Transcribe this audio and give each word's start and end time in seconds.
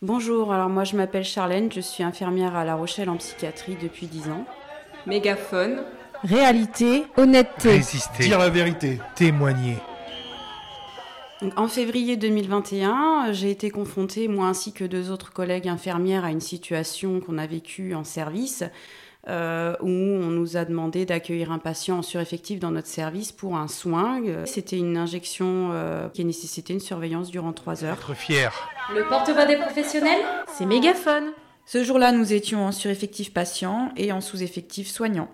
Bonjour, 0.00 0.52
alors 0.52 0.68
moi 0.68 0.84
je 0.84 0.94
m'appelle 0.94 1.24
Charlène, 1.24 1.72
je 1.72 1.80
suis 1.80 2.04
infirmière 2.04 2.54
à 2.54 2.64
La 2.64 2.76
Rochelle 2.76 3.10
en 3.10 3.16
psychiatrie 3.16 3.76
depuis 3.82 4.06
10 4.06 4.28
ans. 4.28 4.46
Mégaphone. 5.06 5.82
Réalité, 6.22 7.02
honnêteté. 7.16 7.70
Résister. 7.70 8.22
Dire 8.22 8.38
la 8.38 8.48
vérité. 8.48 9.00
Témoigner. 9.16 9.76
Donc, 11.42 11.58
en 11.58 11.66
février 11.66 12.16
2021, 12.16 13.32
j'ai 13.32 13.50
été 13.50 13.70
confrontée, 13.70 14.28
moi 14.28 14.46
ainsi 14.46 14.72
que 14.72 14.84
deux 14.84 15.10
autres 15.10 15.32
collègues 15.32 15.66
infirmières, 15.66 16.24
à 16.24 16.30
une 16.30 16.40
situation 16.40 17.18
qu'on 17.18 17.36
a 17.36 17.48
vécue 17.48 17.96
en 17.96 18.04
service. 18.04 18.62
Euh, 19.28 19.74
où 19.80 19.88
on 19.88 20.30
nous 20.30 20.56
a 20.56 20.64
demandé 20.64 21.04
d'accueillir 21.04 21.52
un 21.52 21.58
patient 21.58 21.98
en 21.98 22.02
sureffectif 22.02 22.60
dans 22.60 22.70
notre 22.70 22.88
service 22.88 23.30
pour 23.32 23.56
un 23.56 23.68
soin. 23.68 24.22
Euh, 24.24 24.44
C'était 24.46 24.78
une 24.78 24.96
injection 24.96 25.70
euh, 25.72 26.08
qui 26.08 26.24
nécessitait 26.24 26.72
une 26.72 26.80
surveillance 26.80 27.30
durant 27.30 27.52
trois 27.52 27.84
heures. 27.84 27.94
Être 27.94 28.14
fier. 28.14 28.52
Le 28.94 29.06
porte-voix 29.08 29.44
des 29.44 29.56
professionnels. 29.56 30.22
C'est 30.56 30.66
mégaphone. 30.66 31.32
Ce 31.66 31.84
jour-là, 31.84 32.12
nous 32.12 32.32
étions 32.32 32.64
en 32.64 32.72
sureffectif 32.72 33.34
patient 33.34 33.92
et 33.96 34.12
en 34.12 34.22
sous-effectif 34.22 34.88
soignant. 34.88 35.28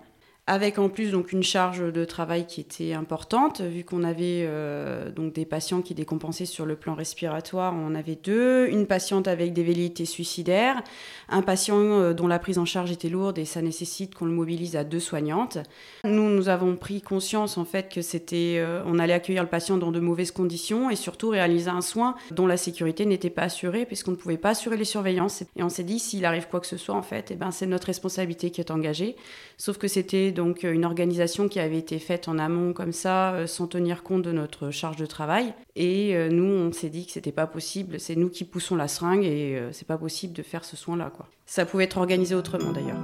Avec 0.47 0.77
en 0.77 0.89
plus 0.89 1.09
donc 1.09 1.31
une 1.31 1.41
charge 1.41 1.91
de 1.91 2.05
travail 2.05 2.45
qui 2.45 2.61
était 2.61 2.93
importante, 2.93 3.61
vu 3.61 3.83
qu'on 3.83 4.03
avait 4.03 4.45
euh, 4.45 5.09
donc 5.09 5.33
des 5.33 5.43
patients 5.43 5.81
qui 5.81 5.95
décompensaient 5.95 6.45
sur 6.45 6.67
le 6.67 6.75
plan 6.75 6.93
respiratoire, 6.93 7.73
on 7.73 7.87
en 7.87 7.95
avait 7.95 8.13
deux, 8.13 8.67
une 8.67 8.85
patiente 8.85 9.27
avec 9.27 9.53
des 9.53 9.63
velléités 9.63 10.05
suicidaires, 10.05 10.83
un 11.29 11.41
patient 11.41 11.79
euh, 11.79 12.13
dont 12.13 12.27
la 12.27 12.37
prise 12.37 12.59
en 12.59 12.65
charge 12.65 12.91
était 12.91 13.09
lourde 13.09 13.39
et 13.39 13.45
ça 13.45 13.63
nécessite 13.63 14.13
qu'on 14.13 14.25
le 14.25 14.33
mobilise 14.33 14.75
à 14.75 14.83
deux 14.83 14.99
soignantes. 14.99 15.57
Nous, 16.03 16.29
nous 16.29 16.47
avons 16.47 16.75
pris 16.75 17.01
conscience 17.01 17.57
en 17.57 17.65
fait 17.65 17.91
que 17.91 18.03
c'était, 18.03 18.57
euh, 18.59 18.83
on 18.85 18.99
allait 18.99 19.13
accueillir 19.13 19.41
le 19.41 19.49
patient 19.49 19.77
dans 19.77 19.91
de 19.91 19.99
mauvaises 19.99 20.31
conditions 20.31 20.91
et 20.91 20.95
surtout 20.95 21.29
réaliser 21.29 21.71
un 21.71 21.81
soin 21.81 22.13
dont 22.29 22.45
la 22.45 22.57
sécurité 22.57 23.07
n'était 23.07 23.31
pas 23.31 23.43
assurée 23.43 23.87
puisqu'on 23.87 24.11
ne 24.11 24.15
pouvait 24.15 24.37
pas 24.37 24.49
assurer 24.49 24.77
les 24.77 24.85
surveillances. 24.85 25.41
Et 25.55 25.63
on 25.63 25.69
s'est 25.69 25.83
dit 25.83 25.97
s'il 25.97 26.23
arrive 26.23 26.49
quoi 26.49 26.59
que 26.59 26.67
ce 26.67 26.77
soit 26.77 26.93
en 26.93 27.01
fait, 27.01 27.31
eh 27.31 27.35
ben 27.35 27.49
c'est 27.49 27.65
notre 27.65 27.87
responsabilité 27.87 28.51
qui 28.51 28.61
est 28.61 28.69
engagée. 28.69 29.15
Sauf 29.57 29.79
que 29.79 29.87
c'était 29.87 30.34
donc 30.35 30.61
une 30.61 30.85
organisation 30.85 31.47
qui 31.47 31.59
avait 31.59 31.79
été 31.79 31.97
faite 31.97 32.27
en 32.27 32.37
amont 32.37 32.73
comme 32.73 32.91
ça, 32.91 33.33
euh, 33.33 33.47
sans 33.47 33.65
tenir 33.65 34.03
compte 34.03 34.21
de 34.21 34.31
notre 34.31 34.69
charge 34.69 34.97
de 34.97 35.07
travail. 35.07 35.55
Et 35.75 36.15
euh, 36.15 36.29
nous, 36.29 36.43
on 36.43 36.71
s'est 36.71 36.89
dit 36.89 37.07
que 37.07 37.11
c'était 37.11 37.31
pas 37.31 37.47
possible. 37.47 37.99
C'est 37.99 38.15
nous 38.15 38.29
qui 38.29 38.43
poussons 38.43 38.75
la 38.75 38.87
seringue 38.87 39.23
et 39.23 39.57
euh, 39.57 39.71
c'est 39.71 39.87
pas 39.87 39.97
possible 39.97 40.33
de 40.33 40.43
faire 40.43 40.63
ce 40.63 40.77
soin-là, 40.77 41.11
quoi. 41.15 41.27
Ça 41.47 41.65
pouvait 41.65 41.85
être 41.85 41.97
organisé 41.97 42.35
autrement 42.35 42.71
d'ailleurs. 42.71 42.99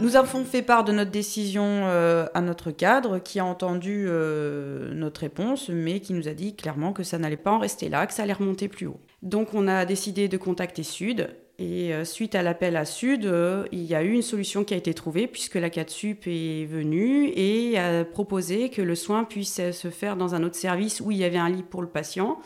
Nous 0.00 0.16
avons 0.16 0.44
fait 0.44 0.62
part 0.62 0.82
de 0.84 0.92
notre 0.92 1.10
décision 1.10 1.62
euh, 1.66 2.24
à 2.32 2.40
notre 2.40 2.70
cadre 2.70 3.18
qui 3.18 3.38
a 3.38 3.44
entendu 3.44 4.06
euh, 4.08 4.94
notre 4.94 5.20
réponse, 5.20 5.68
mais 5.68 6.00
qui 6.00 6.14
nous 6.14 6.26
a 6.26 6.32
dit 6.32 6.56
clairement 6.56 6.94
que 6.94 7.02
ça 7.02 7.18
n'allait 7.18 7.36
pas 7.36 7.52
en 7.52 7.58
rester 7.58 7.90
là, 7.90 8.06
que 8.06 8.14
ça 8.14 8.22
allait 8.22 8.32
remonter 8.32 8.68
plus 8.68 8.86
haut. 8.86 8.98
Donc 9.20 9.52
on 9.52 9.68
a 9.68 9.84
décidé 9.84 10.26
de 10.26 10.38
contacter 10.38 10.84
Sud. 10.84 11.28
Et 11.62 11.92
euh, 11.92 12.06
suite 12.06 12.34
à 12.34 12.42
l'appel 12.42 12.74
à 12.74 12.86
Sud, 12.86 13.26
euh, 13.26 13.66
il 13.70 13.82
y 13.84 13.94
a 13.94 14.02
eu 14.02 14.12
une 14.12 14.22
solution 14.22 14.64
qui 14.64 14.72
a 14.72 14.78
été 14.78 14.94
trouvée 14.94 15.26
puisque 15.26 15.56
la 15.56 15.68
CATSUP 15.68 16.26
est 16.26 16.64
venue 16.64 17.28
et 17.36 17.78
a 17.78 18.02
proposé 18.06 18.70
que 18.70 18.80
le 18.80 18.94
soin 18.94 19.24
puisse 19.24 19.60
se 19.70 19.90
faire 19.90 20.16
dans 20.16 20.34
un 20.34 20.42
autre 20.42 20.56
service 20.56 21.02
où 21.04 21.10
il 21.10 21.18
y 21.18 21.24
avait 21.24 21.36
un 21.36 21.50
lit 21.50 21.62
pour 21.62 21.82
le 21.82 21.88
patient 21.88 22.38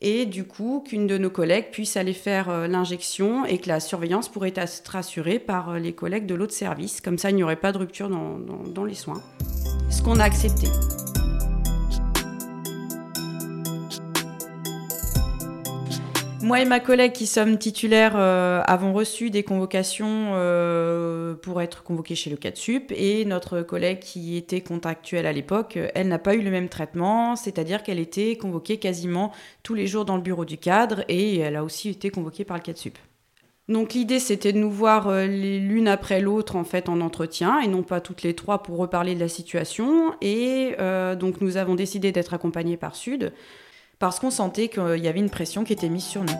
et 0.00 0.24
du 0.24 0.44
coup 0.44 0.82
qu'une 0.88 1.06
de 1.06 1.18
nos 1.18 1.28
collègues 1.28 1.66
puisse 1.70 1.98
aller 1.98 2.14
faire 2.14 2.48
euh, 2.48 2.66
l'injection 2.66 3.44
et 3.44 3.58
que 3.58 3.68
la 3.68 3.78
surveillance 3.78 4.30
pourrait 4.30 4.54
être 4.56 4.96
assurée 4.96 5.38
par 5.38 5.72
euh, 5.72 5.78
les 5.78 5.92
collègues 5.92 6.24
de 6.24 6.34
l'autre 6.34 6.54
service. 6.54 7.02
Comme 7.02 7.18
ça, 7.18 7.28
il 7.28 7.36
n'y 7.36 7.42
aurait 7.42 7.56
pas 7.56 7.72
de 7.72 7.78
rupture 7.78 8.08
dans- 8.08 8.38
dans 8.38 8.84
les 8.84 8.94
soins. 8.94 9.20
Ce 9.90 10.00
qu'on 10.00 10.18
a 10.18 10.24
accepté. 10.24 10.68
Moi 16.42 16.62
et 16.62 16.64
ma 16.64 16.80
collègue 16.80 17.12
qui 17.12 17.26
sommes 17.26 17.58
titulaires 17.58 18.14
euh, 18.16 18.62
avons 18.64 18.94
reçu 18.94 19.28
des 19.28 19.42
convocations 19.42 20.30
euh, 20.32 21.34
pour 21.34 21.60
être 21.60 21.82
convoqués 21.82 22.14
chez 22.14 22.30
le 22.30 22.36
CATSUP 22.36 22.92
et 22.96 23.26
notre 23.26 23.60
collègue 23.60 23.98
qui 23.98 24.38
était 24.38 24.62
contractuelle 24.62 25.26
à 25.26 25.32
l'époque, 25.32 25.78
elle 25.94 26.08
n'a 26.08 26.18
pas 26.18 26.34
eu 26.34 26.40
le 26.40 26.50
même 26.50 26.70
traitement, 26.70 27.36
c'est-à-dire 27.36 27.82
qu'elle 27.82 27.98
était 27.98 28.36
convoquée 28.36 28.78
quasiment 28.78 29.32
tous 29.62 29.74
les 29.74 29.86
jours 29.86 30.06
dans 30.06 30.16
le 30.16 30.22
bureau 30.22 30.46
du 30.46 30.56
cadre 30.56 31.04
et 31.08 31.38
elle 31.38 31.56
a 31.56 31.64
aussi 31.64 31.90
été 31.90 32.08
convoquée 32.08 32.44
par 32.44 32.56
le 32.56 32.62
CATSUP. 32.62 32.96
Donc 33.68 33.92
l'idée 33.92 34.18
c'était 34.18 34.54
de 34.54 34.58
nous 34.58 34.70
voir 34.70 35.08
euh, 35.08 35.26
l'une 35.26 35.88
après 35.88 36.22
l'autre 36.22 36.56
en 36.56 36.64
fait 36.64 36.88
en 36.88 37.02
entretien 37.02 37.60
et 37.60 37.68
non 37.68 37.82
pas 37.82 38.00
toutes 38.00 38.22
les 38.22 38.34
trois 38.34 38.62
pour 38.62 38.78
reparler 38.78 39.14
de 39.14 39.20
la 39.20 39.28
situation 39.28 40.14
et 40.22 40.74
donc 41.18 41.42
nous 41.42 41.58
avons 41.58 41.74
décidé 41.74 42.12
d'être 42.12 42.32
accompagnés 42.32 42.78
par 42.78 42.96
Sud 42.96 43.32
parce 44.00 44.18
qu'on 44.18 44.30
sentait 44.30 44.68
qu'il 44.68 44.98
y 44.98 45.08
avait 45.08 45.20
une 45.20 45.30
pression 45.30 45.62
qui 45.62 45.74
était 45.74 45.90
mise 45.90 46.04
sur 46.04 46.24
nous. 46.24 46.32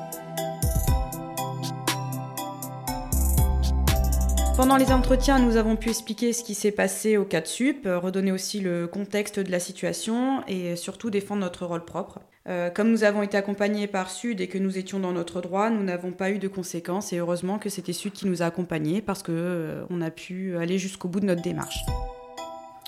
Pendant 4.56 4.76
les 4.76 4.90
entretiens, 4.92 5.38
nous 5.38 5.56
avons 5.56 5.76
pu 5.76 5.90
expliquer 5.90 6.32
ce 6.32 6.42
qui 6.42 6.54
s'est 6.54 6.72
passé 6.72 7.16
au 7.16 7.24
cas 7.24 7.40
de 7.40 7.46
sup, 7.46 7.86
redonner 7.86 8.32
aussi 8.32 8.60
le 8.60 8.86
contexte 8.86 9.38
de 9.38 9.50
la 9.50 9.60
situation 9.60 10.42
et 10.48 10.74
surtout 10.76 11.10
défendre 11.10 11.42
notre 11.42 11.64
rôle 11.66 11.84
propre. 11.84 12.20
Euh, 12.48 12.70
comme 12.70 12.90
nous 12.90 13.04
avons 13.04 13.22
été 13.22 13.36
accompagnés 13.36 13.86
par 13.86 14.10
Sud 14.10 14.40
et 14.40 14.48
que 14.48 14.58
nous 14.58 14.78
étions 14.78 14.98
dans 14.98 15.12
notre 15.12 15.40
droit, 15.40 15.70
nous 15.70 15.84
n'avons 15.84 16.12
pas 16.12 16.30
eu 16.30 16.38
de 16.38 16.48
conséquences 16.48 17.12
et 17.12 17.18
heureusement 17.18 17.58
que 17.58 17.68
c'était 17.68 17.92
Sud 17.92 18.12
qui 18.12 18.26
nous 18.26 18.42
a 18.42 18.46
accompagnés 18.46 19.02
parce 19.02 19.22
que 19.22 19.32
euh, 19.32 20.00
a 20.00 20.10
pu 20.10 20.56
aller 20.56 20.78
jusqu'au 20.78 21.08
bout 21.08 21.20
de 21.20 21.26
notre 21.26 21.42
démarche. 21.42 21.84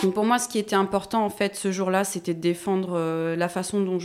Donc 0.03 0.15
pour 0.15 0.25
moi, 0.25 0.41
ce 0.41 0.49
qui 0.49 0.59
était 0.59 0.75
important 0.75 1.25
en 1.25 1.31
fait 1.31 1.55
ce 1.55 1.71
jour-là, 1.71 2.03
c'était 2.03 2.35
de 2.35 2.41
défendre 2.41 2.95
euh, 2.97 3.37
la 3.37 3.49
façon 3.49 3.81
dont 3.81 3.99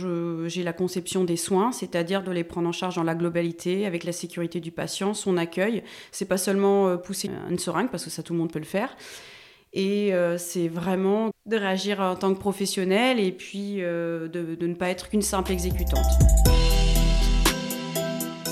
j'ai 0.46 0.62
la 0.62 0.72
conception 0.72 1.24
des 1.24 1.36
soins, 1.36 1.72
c'est-à-dire 1.72 2.22
de 2.22 2.30
les 2.30 2.44
prendre 2.44 2.68
en 2.68 2.72
charge 2.72 2.94
dans 2.94 3.02
la 3.02 3.16
globalité, 3.16 3.84
avec 3.84 4.04
la 4.04 4.12
sécurité 4.12 4.60
du 4.60 4.70
patient, 4.70 5.12
son 5.12 5.36
accueil. 5.36 5.82
C'est 6.12 6.28
pas 6.28 6.36
seulement 6.36 6.86
euh, 6.86 6.96
pousser 6.96 7.30
une 7.50 7.58
seringue 7.58 7.90
parce 7.90 8.04
que 8.04 8.10
ça 8.10 8.22
tout 8.22 8.32
le 8.32 8.38
monde 8.38 8.52
peut 8.52 8.60
le 8.60 8.64
faire. 8.64 8.96
Et 9.72 10.14
euh, 10.14 10.38
c'est 10.38 10.68
vraiment 10.68 11.30
de 11.46 11.56
réagir 11.56 12.00
en 12.00 12.14
tant 12.14 12.32
que 12.32 12.38
professionnel 12.38 13.18
et 13.18 13.32
puis 13.32 13.76
de 13.78 14.56
ne 14.60 14.74
pas 14.74 14.90
être 14.90 15.08
qu'une 15.08 15.22
simple 15.22 15.50
exécutante. 15.50 16.06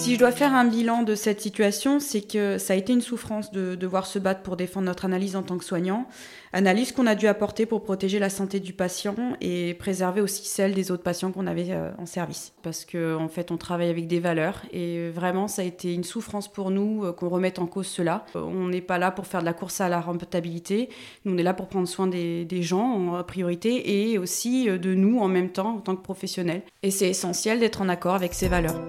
Si 0.07 0.15
je 0.15 0.21
dois 0.21 0.31
faire 0.31 0.55
un 0.55 0.65
bilan 0.65 1.03
de 1.03 1.17
cette 1.17 1.41
situation, 1.41 1.99
c'est 1.99 2.21
que 2.21 2.59
ça 2.59 2.75
a 2.75 2.77
été 2.77 2.93
une 2.93 3.01
souffrance 3.01 3.51
de 3.51 3.75
devoir 3.75 4.07
se 4.07 4.21
battre 4.21 4.43
pour 4.43 4.57
défendre 4.57 4.87
notre 4.87 5.05
analyse 5.05 5.35
en 5.35 5.43
tant 5.43 5.59
que 5.59 5.65
soignant, 5.65 6.07
analyse 6.53 6.93
qu'on 6.93 7.09
a 7.09 7.17
dû 7.17 7.27
apporter 7.27 7.67
pour 7.67 7.83
protéger 7.83 8.21
la 8.21 8.31
santé 8.31 8.61
du 8.61 8.73
patient 8.73 9.17
et 9.41 9.75
préserver 9.75 10.21
aussi 10.21 10.45
celle 10.45 10.75
des 10.75 10.93
autres 10.93 11.03
patients 11.03 11.33
qu'on 11.33 11.49
avait 11.49 11.73
euh, 11.73 11.91
en 11.99 12.07
service. 12.07 12.55
Parce 12.63 12.85
que 12.85 13.17
en 13.17 13.27
fait, 13.27 13.51
on 13.51 13.57
travaille 13.57 13.91
avec 13.91 14.07
des 14.07 14.21
valeurs 14.21 14.63
et 14.73 15.11
vraiment, 15.11 15.49
ça 15.49 15.63
a 15.63 15.65
été 15.65 15.93
une 15.93 16.05
souffrance 16.05 16.47
pour 16.47 16.71
nous 16.71 17.05
euh, 17.05 17.13
qu'on 17.13 17.29
remette 17.29 17.59
en 17.59 17.67
cause 17.67 17.89
cela. 17.89 18.27
Euh, 18.37 18.43
On 18.43 18.69
n'est 18.69 18.83
pas 18.83 18.99
là 18.99 19.11
pour 19.11 19.27
faire 19.27 19.41
de 19.41 19.47
la 19.47 19.55
course 19.55 19.81
à 19.81 19.89
la 19.89 20.01
rentabilité, 20.01 20.89
nous 21.25 21.35
on 21.35 21.37
est 21.37 21.43
là 21.43 21.53
pour 21.53 21.67
prendre 21.67 21.89
soin 21.89 22.07
des, 22.07 22.45
des 22.45 22.63
gens 22.63 23.17
en 23.17 23.25
priorité 23.25 24.13
et 24.13 24.19
aussi 24.19 24.67
de 24.67 24.95
nous 24.95 25.19
en 25.19 25.27
même 25.27 25.51
temps 25.51 25.79
en 25.79 25.81
tant 25.81 25.97
que 25.97 26.03
professionnels. 26.03 26.63
Et 26.85 26.93
c'est 26.93 27.09
essentiel 27.09 27.59
d'être 27.59 27.81
en 27.81 27.89
accord 27.89 28.15
avec 28.15 28.35
ces 28.35 28.47
valeurs. 28.47 28.81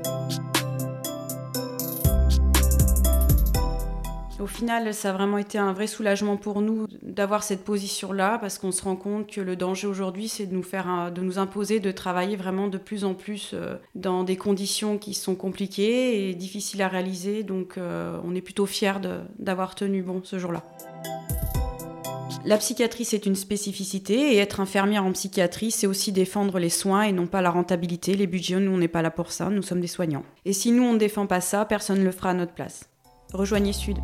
Au 4.47 4.49
final, 4.49 4.93
ça 4.93 5.09
a 5.09 5.11
vraiment 5.11 5.39
été 5.39 5.57
un 5.57 5.73
vrai 5.73 5.87
soulagement 5.87 6.37
pour 6.37 6.61
nous 6.61 6.87
d'avoir 7.01 7.43
cette 7.43 7.65
position-là, 7.65 8.37
parce 8.39 8.57
qu'on 8.57 8.71
se 8.71 8.81
rend 8.81 8.95
compte 8.95 9.29
que 9.29 9.41
le 9.41 9.57
danger 9.57 9.87
aujourd'hui, 9.87 10.29
c'est 10.29 10.45
de 10.45 10.55
nous 10.55 10.63
faire, 10.63 11.11
de 11.13 11.19
nous 11.19 11.37
imposer 11.37 11.81
de 11.81 11.91
travailler 11.91 12.37
vraiment 12.37 12.69
de 12.69 12.77
plus 12.77 13.03
en 13.03 13.13
plus 13.13 13.51
euh, 13.53 13.75
dans 13.93 14.23
des 14.23 14.37
conditions 14.37 14.97
qui 14.97 15.13
sont 15.15 15.35
compliquées 15.35 16.29
et 16.29 16.33
difficiles 16.33 16.81
à 16.81 16.87
réaliser. 16.87 17.43
Donc, 17.43 17.77
euh, 17.77 18.17
on 18.23 18.35
est 18.35 18.41
plutôt 18.41 18.65
fiers 18.65 19.01
d'avoir 19.37 19.75
tenu 19.75 20.01
bon 20.01 20.21
ce 20.23 20.39
jour-là. 20.39 20.63
La 22.45 22.57
psychiatrie, 22.57 23.03
c'est 23.03 23.25
une 23.25 23.35
spécificité, 23.35 24.33
et 24.33 24.37
être 24.37 24.61
infirmière 24.61 25.03
en 25.03 25.11
psychiatrie, 25.11 25.71
c'est 25.71 25.87
aussi 25.87 26.13
défendre 26.13 26.57
les 26.57 26.69
soins 26.69 27.01
et 27.01 27.11
non 27.11 27.27
pas 27.27 27.41
la 27.41 27.49
rentabilité, 27.49 28.13
les 28.13 28.27
budgets. 28.27 28.61
Nous, 28.61 28.71
on 28.71 28.77
n'est 28.77 28.87
pas 28.87 29.01
là 29.01 29.11
pour 29.11 29.33
ça, 29.33 29.49
nous 29.49 29.61
sommes 29.61 29.81
des 29.81 29.87
soignants. 29.87 30.23
Et 30.45 30.53
si 30.53 30.71
nous, 30.71 30.83
on 30.83 30.93
ne 30.93 30.99
défend 30.99 31.27
pas 31.27 31.41
ça, 31.41 31.65
personne 31.65 31.99
ne 31.99 32.05
le 32.05 32.11
fera 32.11 32.29
à 32.29 32.33
notre 32.33 32.53
place. 32.53 32.87
Rejoignez 33.33 33.73
Sud. 33.73 33.97